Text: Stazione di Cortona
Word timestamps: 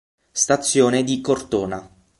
Stazione 0.31 1.03
di 1.03 1.21
Cortona 1.21 1.87